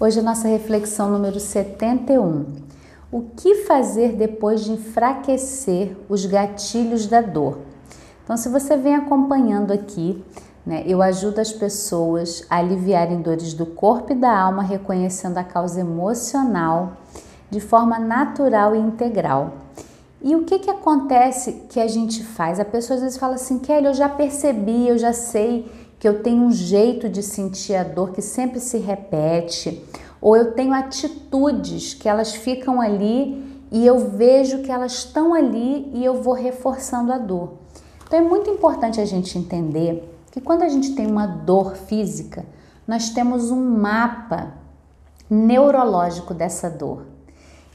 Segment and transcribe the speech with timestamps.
[0.00, 2.46] Hoje a nossa reflexão número 71.
[3.10, 7.58] O que fazer depois de enfraquecer os gatilhos da dor?
[8.22, 10.24] Então, se você vem acompanhando aqui,
[10.64, 15.42] né, eu ajudo as pessoas a aliviarem dores do corpo e da alma, reconhecendo a
[15.42, 16.92] causa emocional
[17.50, 19.54] de forma natural e integral.
[20.22, 22.60] E o que, que acontece que a gente faz?
[22.60, 25.68] A pessoa às vezes fala assim, Kelly, eu já percebi, eu já sei
[25.98, 29.84] que eu tenho um jeito de sentir a dor que sempre se repete,
[30.20, 35.90] ou eu tenho atitudes que elas ficam ali e eu vejo que elas estão ali
[35.94, 37.54] e eu vou reforçando a dor.
[38.06, 42.44] Então é muito importante a gente entender que quando a gente tem uma dor física,
[42.86, 44.54] nós temos um mapa
[45.28, 47.06] neurológico dessa dor.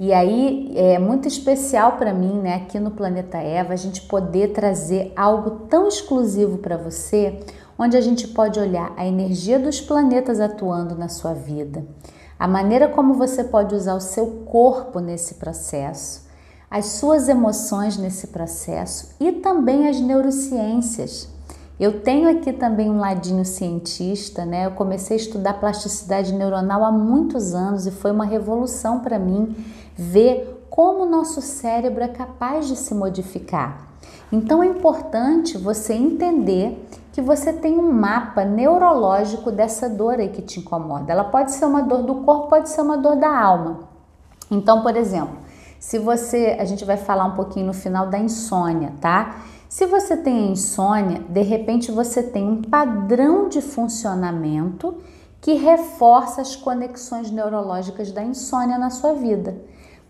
[0.00, 4.54] E aí é muito especial para mim, né, aqui no Planeta Eva, a gente poder
[4.54, 7.38] trazer algo tão exclusivo para você,
[7.78, 11.84] onde a gente pode olhar a energia dos planetas atuando na sua vida,
[12.38, 16.26] a maneira como você pode usar o seu corpo nesse processo,
[16.70, 21.28] as suas emoções nesse processo e também as neurociências.
[21.78, 24.66] Eu tenho aqui também um ladinho cientista, né?
[24.66, 29.56] Eu comecei a estudar plasticidade neuronal há muitos anos e foi uma revolução para mim
[30.00, 33.88] ver como o nosso cérebro é capaz de se modificar.
[34.32, 40.40] Então é importante você entender que você tem um mapa neurológico dessa dor aí que
[40.40, 41.12] te incomoda.
[41.12, 43.80] Ela pode ser uma dor do corpo, pode ser uma dor da alma.
[44.50, 45.36] Então, por exemplo,
[45.78, 49.42] se você, a gente vai falar um pouquinho no final da insônia, tá?
[49.68, 54.96] Se você tem insônia, de repente você tem um padrão de funcionamento
[55.40, 59.56] que reforça as conexões neurológicas da insônia na sua vida.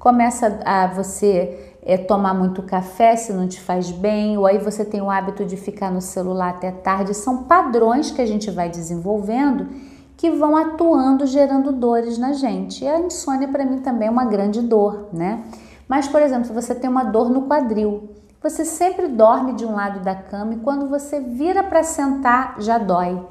[0.00, 4.82] Começa a você é, tomar muito café se não te faz bem, ou aí você
[4.82, 7.12] tem o hábito de ficar no celular até tarde.
[7.12, 9.68] São padrões que a gente vai desenvolvendo
[10.16, 12.82] que vão atuando, gerando dores na gente.
[12.82, 15.44] E a insônia para mim também é uma grande dor, né?
[15.86, 18.08] Mas, por exemplo, se você tem uma dor no quadril,
[18.42, 22.78] você sempre dorme de um lado da cama e quando você vira para sentar já
[22.78, 23.22] dói.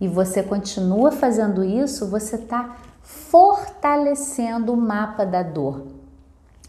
[0.00, 5.93] E você continua fazendo isso, você está fortalecendo o mapa da dor.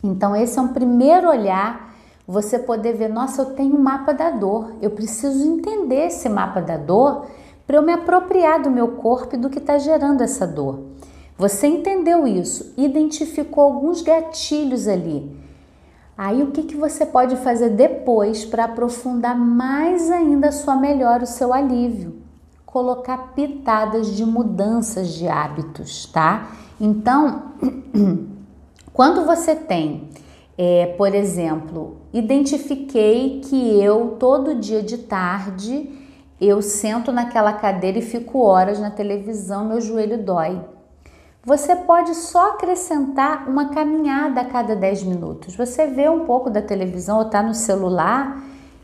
[0.05, 1.93] Então, esse é um primeiro olhar,
[2.27, 6.61] você poder ver, nossa, eu tenho um mapa da dor, eu preciso entender esse mapa
[6.61, 7.25] da dor
[7.65, 10.79] para eu me apropriar do meu corpo e do que está gerando essa dor.
[11.37, 15.35] Você entendeu isso, identificou alguns gatilhos ali.
[16.17, 21.23] Aí o que, que você pode fazer depois para aprofundar mais ainda a sua melhora,
[21.23, 22.21] o seu alívio?
[22.65, 26.51] Colocar pitadas de mudanças de hábitos, tá?
[26.79, 27.51] Então,
[28.95, 30.09] Quando você tem,
[30.57, 35.89] é, por exemplo, identifiquei que eu todo dia de tarde
[36.39, 40.61] eu sento naquela cadeira e fico horas na televisão, meu joelho dói.
[41.43, 45.57] Você pode só acrescentar uma caminhada a cada 10 minutos.
[45.57, 48.41] Você vê um pouco da televisão ou está no celular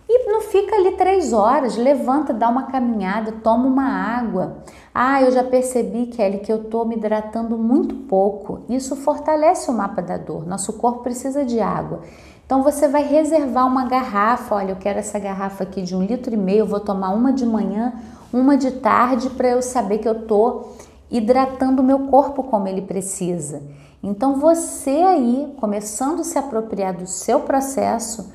[0.10, 4.58] e não fica ali três horas, levanta, dá uma caminhada, toma uma água.
[4.94, 8.62] Ah, eu já percebi, Kelly, que eu estou me hidratando muito pouco.
[8.68, 10.46] Isso fortalece o mapa da dor.
[10.46, 12.02] Nosso corpo precisa de água.
[12.46, 14.56] Então você vai reservar uma garrafa.
[14.56, 16.60] Olha, eu quero essa garrafa aqui de um litro e meio.
[16.60, 17.94] Eu vou tomar uma de manhã,
[18.34, 20.76] uma de tarde, para eu saber que eu estou
[21.10, 23.62] hidratando o meu corpo como ele precisa.
[24.04, 28.34] Então você aí, começando a se apropriar do seu processo,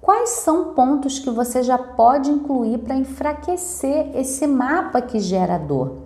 [0.00, 5.98] Quais são pontos que você já pode incluir para enfraquecer esse mapa que gera dor?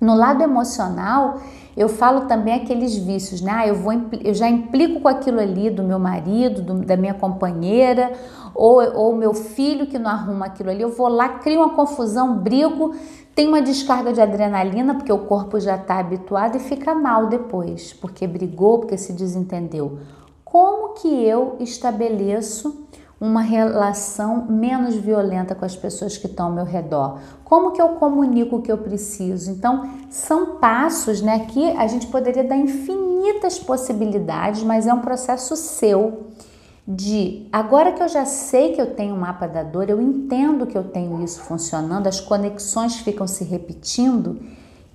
[0.00, 1.40] No lado emocional,
[1.76, 3.52] eu falo também aqueles vícios, né?
[3.54, 3.92] Ah, eu, vou,
[4.24, 8.12] eu já implico com aquilo ali do meu marido, do, da minha companheira,
[8.54, 10.80] ou, ou meu filho que não arruma aquilo ali.
[10.80, 12.94] Eu vou lá, crio uma confusão, brigo,
[13.34, 17.92] tem uma descarga de adrenalina, porque o corpo já está habituado e fica mal depois,
[17.92, 19.98] porque brigou, porque se desentendeu.
[20.42, 22.86] Como que eu estabeleço
[23.20, 27.18] uma relação menos violenta com as pessoas que estão ao meu redor?
[27.44, 29.50] Como que eu comunico o que eu preciso?
[29.50, 31.36] Então, são passos, né?
[31.36, 36.26] Aqui a gente poderia dar infinitas possibilidades, mas é um processo seu
[36.86, 40.66] de agora que eu já sei que eu tenho um mapa da dor, eu entendo
[40.66, 44.40] que eu tenho isso funcionando, as conexões ficam se repetindo.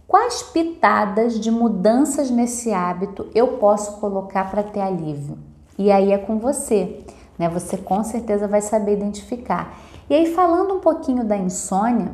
[0.08, 5.38] Quais pitadas de mudanças nesse hábito eu posso colocar para ter alívio?
[5.78, 7.04] E aí é com você
[7.42, 7.50] né?
[7.50, 9.76] Você com certeza vai saber identificar.
[10.08, 12.12] E aí, falando um pouquinho da insônia,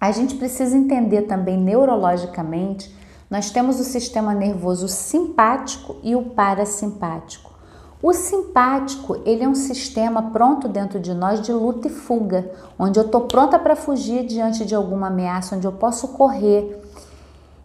[0.00, 2.94] a gente precisa entender também neurologicamente,
[3.28, 7.56] nós temos o sistema nervoso simpático e o parasimpático.
[8.00, 12.48] O simpático, ele é um sistema pronto dentro de nós de luta e fuga,
[12.78, 16.80] onde eu estou pronta para fugir diante de alguma ameaça, onde eu posso correr.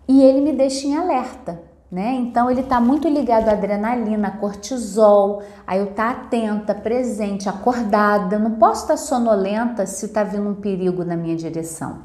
[0.07, 1.70] e ele me deixa em alerta.
[1.91, 2.13] Né?
[2.13, 8.39] Então ele está muito ligado à adrenalina, cortisol, a eu estar tá atenta, presente, acordada.
[8.39, 11.99] Não posso estar tá sonolenta se está vindo um perigo na minha direção.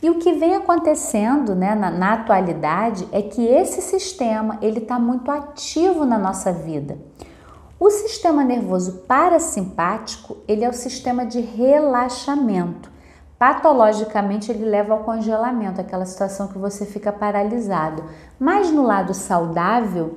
[0.00, 5.00] E o que vem acontecendo né, na, na atualidade é que esse sistema ele está
[5.00, 6.96] muito ativo na nossa vida.
[7.80, 12.93] O sistema nervoso parasimpático ele é o sistema de relaxamento.
[13.44, 18.02] Patologicamente ele leva ao congelamento, aquela situação que você fica paralisado.
[18.38, 20.16] Mas no lado saudável,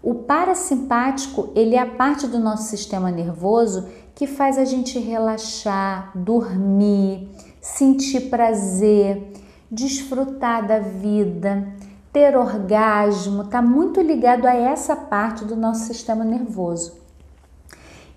[0.00, 6.12] o parasimpático ele é a parte do nosso sistema nervoso que faz a gente relaxar,
[6.14, 7.28] dormir
[7.60, 9.32] sentir prazer,
[9.68, 11.66] desfrutar da vida,
[12.12, 16.97] ter orgasmo, está muito ligado a essa parte do nosso sistema nervoso.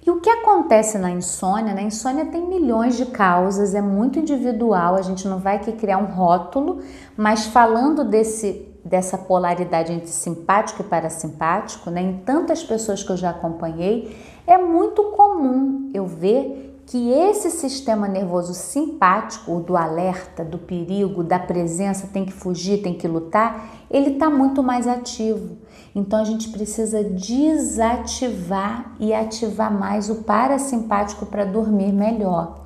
[0.05, 1.75] E o que acontece na insônia?
[1.75, 5.99] Na insônia tem milhões de causas, é muito individual, a gente não vai aqui criar
[5.99, 6.79] um rótulo,
[7.15, 13.17] mas falando desse dessa polaridade entre simpático e parasimpático, né, em tantas pessoas que eu
[13.17, 14.17] já acompanhei,
[14.47, 21.39] é muito comum eu ver que esse sistema nervoso simpático, do alerta, do perigo, da
[21.39, 25.55] presença, tem que fugir, tem que lutar, ele está muito mais ativo.
[25.95, 32.65] Então a gente precisa desativar e ativar mais o parasimpático para dormir melhor.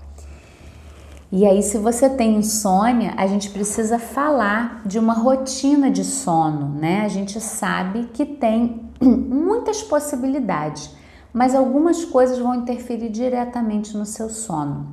[1.31, 6.69] E aí, se você tem insônia, a gente precisa falar de uma rotina de sono,
[6.69, 7.01] né?
[7.05, 11.04] A gente sabe que tem muitas possibilidades
[11.35, 14.87] mas algumas coisas vão interferir diretamente no seu sono.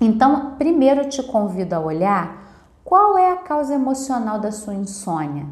[0.00, 5.46] Então, primeiro eu te convido a olhar qual é a causa emocional da sua insônia.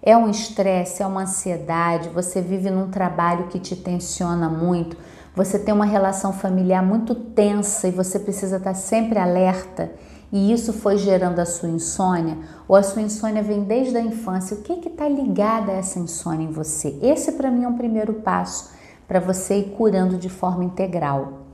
[0.00, 4.96] É um estresse, é uma ansiedade, você vive num trabalho que te tensiona muito,
[5.34, 9.90] você tem uma relação familiar muito tensa e você precisa estar sempre alerta
[10.30, 14.56] e isso foi gerando a sua insônia, ou a sua insônia vem desde a infância,
[14.56, 16.96] o que está ligado a essa insônia em você?
[17.02, 18.75] Esse para mim é um primeiro passo
[19.06, 21.46] para você ir curando de forma integral.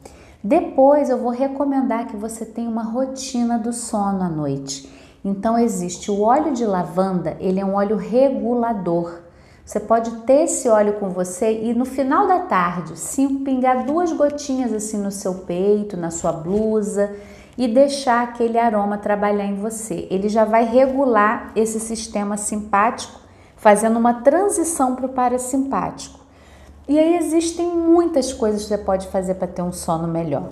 [0.42, 4.90] Depois eu vou recomendar que você tenha uma rotina do sono à noite.
[5.24, 9.20] Então existe o óleo de lavanda, ele é um óleo regulador.
[9.64, 14.12] Você pode ter esse óleo com você e no final da tarde, sim, pingar duas
[14.12, 17.14] gotinhas assim no seu peito, na sua blusa
[17.56, 20.08] e deixar aquele aroma trabalhar em você.
[20.10, 23.20] Ele já vai regular esse sistema simpático,
[23.56, 26.21] fazendo uma transição para o parasimpático.
[26.88, 30.50] E aí existem muitas coisas que você pode fazer para ter um sono melhor.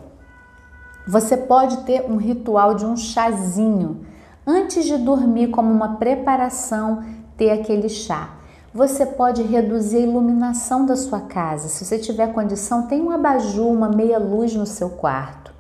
[1.06, 4.06] Você pode ter um ritual de um chazinho
[4.46, 7.02] antes de dormir, como uma preparação,
[7.36, 8.36] ter aquele chá.
[8.72, 11.68] Você pode reduzir a iluminação da sua casa.
[11.68, 15.52] Se você tiver condição, tem um abajur, uma meia luz no seu quarto.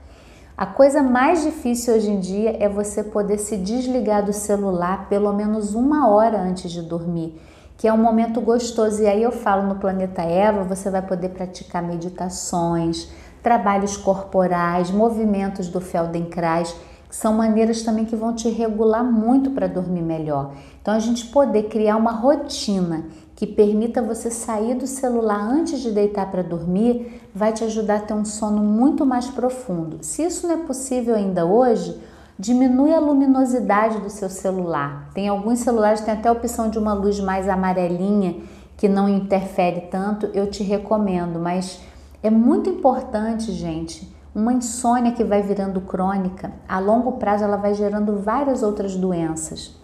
[0.56, 5.32] A coisa mais difícil hoje em dia é você poder se desligar do celular pelo
[5.32, 7.40] menos uma hora antes de dormir
[7.80, 9.02] que é um momento gostoso.
[9.02, 13.08] E aí eu falo no Planeta Eva, você vai poder praticar meditações,
[13.42, 16.76] trabalhos corporais, movimentos do Feldenkrais,
[17.08, 20.52] que são maneiras também que vão te regular muito para dormir melhor.
[20.82, 25.90] Então a gente poder criar uma rotina que permita você sair do celular antes de
[25.90, 30.00] deitar para dormir, vai te ajudar a ter um sono muito mais profundo.
[30.02, 31.98] Se isso não é possível ainda hoje,
[32.40, 35.10] Diminui a luminosidade do seu celular.
[35.12, 38.36] Tem alguns celulares tem até a opção de uma luz mais amarelinha
[38.78, 41.80] que não interfere tanto, eu te recomendo, mas
[42.22, 47.74] é muito importante, gente, uma insônia que vai virando crônica, a longo prazo ela vai
[47.74, 49.78] gerando várias outras doenças.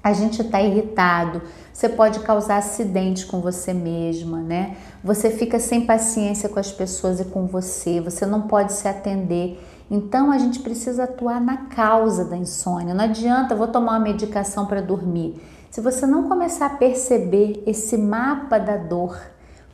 [0.00, 1.42] A gente está irritado,
[1.72, 4.76] você pode causar acidente com você mesma, né?
[5.02, 9.60] Você fica sem paciência com as pessoas e com você, você não pode se atender.
[9.90, 12.94] Então a gente precisa atuar na causa da insônia.
[12.94, 15.42] Não adianta, vou tomar uma medicação para dormir.
[15.70, 19.18] Se você não começar a perceber esse mapa da dor,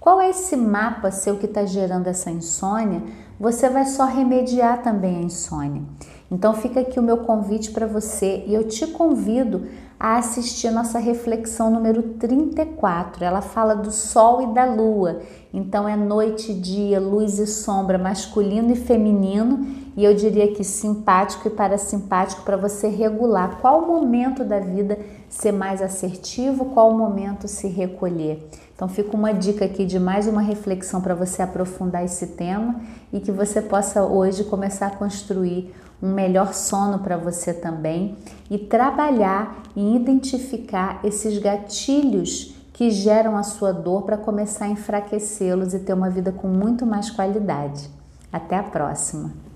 [0.01, 3.03] qual é esse mapa seu que está gerando essa insônia,
[3.39, 5.83] você vai só remediar também a insônia.
[6.31, 9.67] Então fica aqui o meu convite para você e eu te convido
[9.99, 13.25] a assistir nossa reflexão número 34.
[13.25, 15.21] Ela fala do sol e da lua.
[15.53, 19.67] Então é noite e dia, luz e sombra, masculino e feminino,
[19.97, 24.99] e eu diria que simpático e parasimpático para você regular qual momento da vida
[25.29, 28.47] ser mais assertivo, qual momento se recolher.
[28.75, 32.77] Então fica uma dica aqui de mais uma reflexão para você aprofundar esse tema
[33.11, 38.19] e que você possa hoje começar a construir um melhor sono para você também
[38.51, 45.73] e trabalhar em identificar esses gatilhos que geram a sua dor para começar a enfraquecê-los
[45.73, 47.89] e ter uma vida com muito mais qualidade.
[48.31, 49.56] Até a próxima!